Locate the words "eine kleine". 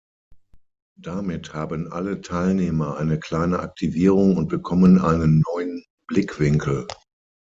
2.97-3.59